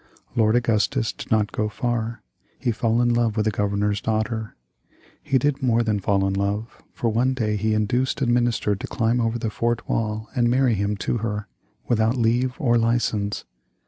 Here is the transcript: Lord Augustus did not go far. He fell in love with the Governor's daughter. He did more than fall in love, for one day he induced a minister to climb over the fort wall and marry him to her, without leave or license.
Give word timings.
Lord 0.35 0.55
Augustus 0.55 1.13
did 1.13 1.29
not 1.29 1.51
go 1.51 1.69
far. 1.69 2.23
He 2.57 2.71
fell 2.71 3.03
in 3.03 3.13
love 3.13 3.35
with 3.37 3.45
the 3.45 3.51
Governor's 3.51 4.01
daughter. 4.01 4.55
He 5.21 5.37
did 5.37 5.61
more 5.61 5.83
than 5.83 5.99
fall 5.99 6.25
in 6.25 6.33
love, 6.33 6.81
for 6.91 7.11
one 7.11 7.35
day 7.35 7.55
he 7.55 7.75
induced 7.75 8.19
a 8.19 8.25
minister 8.25 8.75
to 8.75 8.87
climb 8.87 9.21
over 9.21 9.37
the 9.37 9.51
fort 9.51 9.87
wall 9.87 10.27
and 10.35 10.49
marry 10.49 10.73
him 10.73 10.97
to 11.05 11.17
her, 11.17 11.45
without 11.87 12.17
leave 12.17 12.55
or 12.57 12.79
license. 12.79 13.45